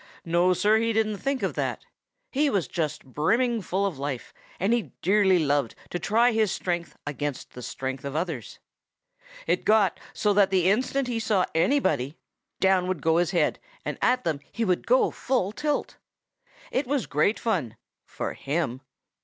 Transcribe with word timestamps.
No, 0.25 0.51
Sir, 0.53 0.77
he 0.79 0.93
didn't 0.93 1.17
think 1.17 1.43
of 1.43 1.53
that. 1.53 1.85
He 2.31 2.49
was 2.49 2.67
just 2.67 3.05
brimming 3.05 3.61
full 3.61 3.85
of 3.85 3.99
life, 3.99 4.33
and 4.59 4.73
he 4.73 4.93
dearly 5.03 5.37
loved 5.37 5.75
to 5.91 5.99
try 5.99 6.31
his 6.31 6.51
strength 6.51 6.97
against 7.05 7.51
the 7.51 7.61
strength 7.61 8.03
of 8.03 8.15
others. 8.15 8.57
It 9.45 9.63
got 9.63 9.99
so 10.11 10.33
that 10.33 10.49
the 10.49 10.71
instant 10.71 11.07
he 11.07 11.19
saw 11.19 11.45
anybody, 11.53 12.17
down 12.59 12.87
would 12.87 13.03
go 13.03 13.17
his 13.17 13.29
head 13.29 13.59
and 13.85 13.99
at 14.01 14.23
them 14.23 14.39
he 14.51 14.65
would 14.65 14.87
go 14.87 15.11
full 15.11 15.51
tilt. 15.51 15.97
"It 16.71 16.87
was 16.87 17.05
great 17.05 17.37
fun 17.37 17.75
for 18.03 18.33
him. 18.33 18.81